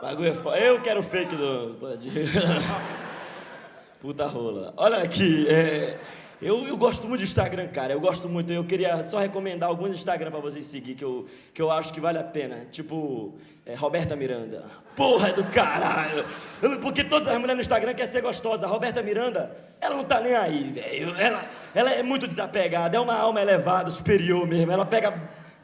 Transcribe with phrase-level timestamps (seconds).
[0.00, 0.58] bagulho é foda.
[0.58, 1.76] Eu quero fake do.
[4.00, 4.72] Puta rola.
[4.76, 5.98] Olha aqui, é.
[6.40, 7.92] Eu, eu gosto muito de Instagram, cara.
[7.92, 8.50] Eu gosto muito.
[8.50, 12.00] Eu queria só recomendar alguns Instagram pra vocês seguir que eu, que eu acho que
[12.00, 12.66] vale a pena.
[12.70, 13.34] Tipo,
[13.66, 14.64] é, Roberta Miranda.
[14.96, 16.24] Porra, é do caralho.
[16.80, 18.64] Porque todas as mulheres no Instagram querem ser gostosas.
[18.64, 21.14] A Roberta Miranda, ela não tá nem aí, velho.
[21.18, 21.44] Ela,
[21.74, 22.96] ela é muito desapegada.
[22.96, 24.72] É uma alma elevada, superior mesmo.
[24.72, 25.12] Ela pega.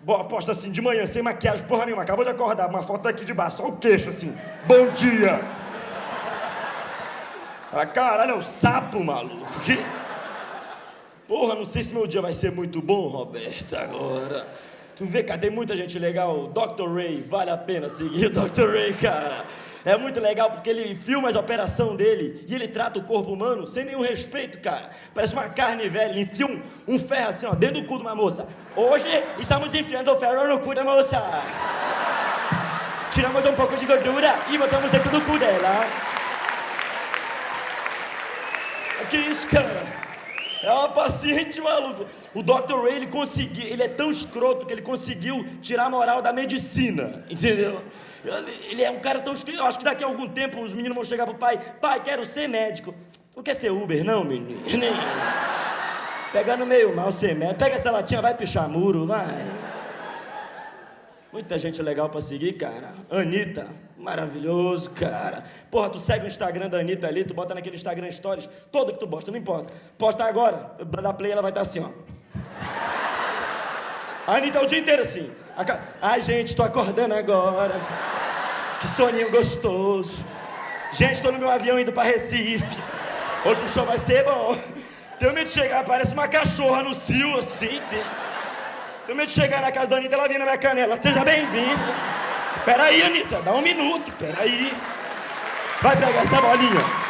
[0.06, 2.05] Boa, posta assim de manhã, sem maquiagem, porra nenhuma.
[2.05, 4.32] Acabou de acordar, uma foto daqui de baixo, só o queixo assim.
[4.65, 5.41] Bom dia!
[7.73, 9.45] Ah, caralho, é um sapo, maluco.
[11.27, 14.46] Porra, não sei se meu dia vai ser muito bom, Roberto, agora.
[14.97, 16.49] Tu vê, cara, tem muita gente legal.
[16.49, 16.89] Dr.
[16.89, 18.71] Ray, vale a pena seguir Dr.
[18.73, 19.45] Ray, cara.
[19.85, 23.66] É muito legal porque ele filma as operações dele e ele trata o corpo humano
[23.66, 24.91] sem nenhum respeito, cara.
[25.15, 26.11] Parece uma carne velha.
[26.11, 28.49] Ele enfia um, um ferro assim, ó, dentro do cu de uma moça.
[28.75, 29.07] Hoje
[29.38, 31.23] estamos enfiando o ferro no cu da moça.
[33.13, 35.87] Tiramos um pouco de gordura e botamos dentro do cu dela.
[39.10, 40.05] Que isso, cara?
[40.67, 42.07] É uma paciente, maluco.
[42.35, 42.75] O Dr.
[42.83, 47.25] Ray, ele conseguiu, ele é tão escroto que ele conseguiu tirar a moral da medicina,
[47.31, 47.83] entendeu?
[48.69, 49.61] Ele, é um cara tão escroto.
[49.61, 52.25] Eu acho que daqui a algum tempo os meninos vão chegar pro pai: pai, quero
[52.25, 52.93] ser médico.
[53.37, 54.61] Não quer ser Uber, não, menino?
[54.67, 54.93] Nem.
[56.33, 57.61] Pegando meio mal ser médico.
[57.61, 59.66] Pega essa latinha, vai pichar muro, vai.
[61.37, 62.95] Muita gente legal pra seguir, cara.
[63.10, 63.66] Anitta,
[63.98, 65.44] maravilhoso, cara.
[65.70, 68.98] Porra, tu segue o Instagram da Anitta ali, tu bota naquele Instagram Stories, todo que
[68.98, 69.75] tu posta, não importa.
[69.98, 70.70] Posta agora,
[71.03, 71.91] da play ela vai estar assim, ó.
[74.26, 75.31] A Anitta o dia inteiro assim.
[76.00, 77.75] Ai, gente, tô acordando agora.
[78.81, 80.25] Que soninho gostoso.
[80.94, 82.80] Gente, tô no meu avião indo pra Recife.
[83.44, 84.56] Hoje o show vai ser bom.
[85.19, 87.78] Tenho medo de chegar, parece uma cachorra no cio, assim.
[87.91, 88.26] que-
[89.06, 90.97] Tenho medo de chegar na casa da Anitta, ela vir na minha canela.
[90.97, 91.94] Seja bem-vinda.
[92.65, 94.77] Peraí, Anitta, dá um minuto, peraí.
[95.81, 97.06] Vai pegar essa bolinha.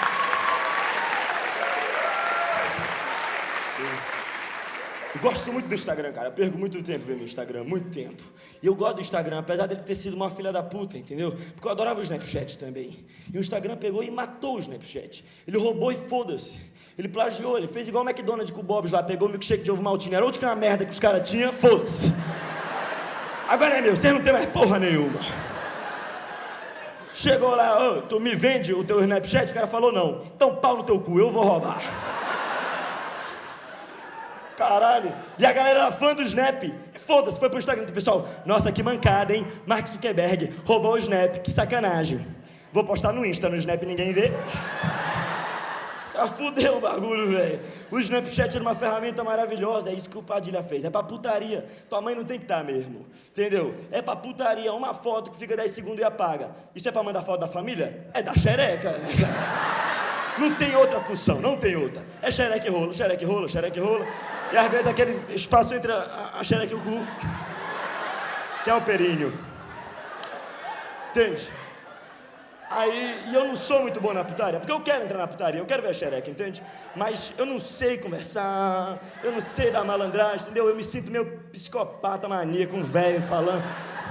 [5.27, 6.29] Gosto muito do Instagram, cara.
[6.29, 8.23] Eu perco muito tempo vendo o Instagram, muito tempo.
[8.63, 11.33] E eu gosto do Instagram, apesar dele ter sido uma filha da puta, entendeu?
[11.55, 13.05] Porque eu adorava o Snapchat também.
[13.33, 15.25] E o Instagram pegou e matou o Snapchat.
[15.47, 16.61] Ele roubou e foda-se.
[16.97, 19.71] Ele plagiou, ele fez igual o McDonald's com o Bob's lá, pegou o milkshake de
[19.71, 20.15] ovo maltine.
[20.15, 22.13] Era a última merda que os caras tinham, foda-se.
[23.49, 25.21] Agora é meu, vocês não tem mais porra nenhuma.
[27.13, 29.51] Chegou lá, ô, tu me vende o teu Snapchat?
[29.51, 30.23] O cara falou não.
[30.35, 31.83] Então pau no teu cu, eu vou roubar.
[34.57, 35.13] Caralho.
[35.39, 36.63] E a galera era fã do Snap.
[36.65, 37.87] E foda-se, foi pro Instagram.
[37.87, 39.47] Pessoal, nossa, que mancada, hein?
[39.67, 41.37] Mark Zuckerberg roubou o Snap.
[41.43, 42.27] Que sacanagem.
[42.73, 44.33] Vou postar no Insta, no Snap ninguém vê.
[46.19, 47.61] Ah, fudeu o bagulho, velho.
[47.91, 49.91] O Snapchat era uma ferramenta maravilhosa.
[49.91, 50.83] É isso que o Padilha fez.
[50.83, 51.67] É pra putaria.
[51.91, 53.07] Tua mãe não tem que estar mesmo.
[53.31, 53.75] Entendeu?
[53.91, 54.73] É pra putaria.
[54.73, 56.51] Uma foto que fica 10 segundos e apaga.
[56.75, 58.07] Isso é pra mandar foto da família?
[58.15, 58.95] É da xereca.
[60.39, 62.05] Não tem outra função, não tem outra.
[62.21, 64.07] É xereque rola, xereque rola, xereque rola.
[64.53, 67.07] E às vezes aquele espaço entre a, a xereque e o cu,
[68.63, 69.33] que é o períneo.
[71.11, 71.51] Entende?
[72.69, 75.61] Aí, e eu não sou muito bom na putaria, porque eu quero entrar na putaria,
[75.61, 76.63] eu quero ver a xereca, entende?
[76.97, 80.69] Mas eu não sei conversar, eu não sei dar malandragem, entendeu?
[80.69, 83.63] Eu me sinto meio psicopata, maníaco, um velho falando.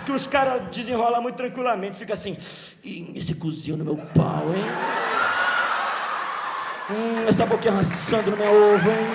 [0.05, 2.37] Que os caras desenrolam muito tranquilamente, fica assim,
[2.83, 5.14] esse cozinho no meu pau, hein?
[6.88, 9.07] Hum, essa boquinha raçando no meu ovo, hein?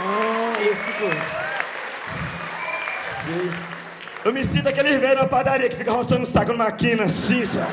[0.00, 0.74] Ah, eu.
[3.24, 3.50] Sei.
[4.24, 7.44] Eu me sinto aquele velho na padaria que fica roçando o saco numa quina assim,
[7.44, 7.72] sabe?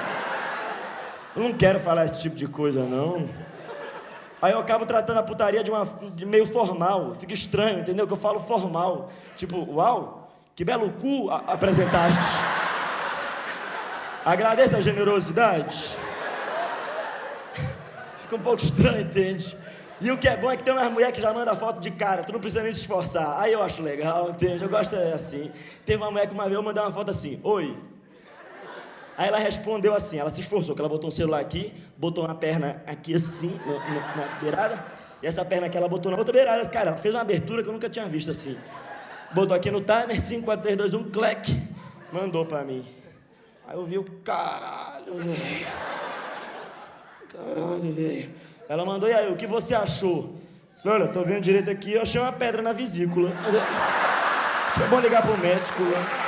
[1.36, 3.30] Eu não quero falar esse tipo de coisa, não.
[4.42, 7.13] Aí eu acabo tratando a putaria de, uma, de meio formal.
[7.13, 8.07] Fica estranho, entendeu?
[8.07, 9.12] Que eu falo formal.
[9.36, 12.19] Tipo, uau, que belo cu apresentaste.
[14.25, 15.95] Agradeço a generosidade.
[18.25, 19.56] Fica um pouco estranho, entende?
[20.01, 21.92] E o que é bom é que tem umas mulheres que já mandam foto de
[21.92, 23.39] cara, tu não precisa nem se esforçar.
[23.39, 24.63] Aí eu acho legal, entende?
[24.63, 25.51] Eu gosto é assim.
[25.86, 27.77] Teve uma mulher que uma vez eu mandei uma foto assim, oi.
[29.16, 32.33] Aí ela respondeu assim, ela se esforçou, que ela botou um celular aqui, botou uma
[32.33, 34.83] perna aqui assim, no- no- na beirada,
[35.21, 36.68] e essa perna aqui ela botou na outra beirada.
[36.68, 38.57] Cara, ela fez uma abertura que eu nunca tinha visto assim.
[39.33, 41.62] Botou aqui no timer, 5, 4, 3, 2, 1, clec,
[42.12, 42.83] mandou pra mim.
[43.68, 45.13] Aí eu vi o caralho.
[47.35, 48.29] Caralho, velho.
[48.67, 50.35] Ela mandou, e aí, o que você achou?
[50.85, 53.31] Olha, tô vendo direito aqui, eu achei uma pedra na vesícula.
[54.83, 55.81] É bom ligar pro médico.
[55.83, 56.25] né?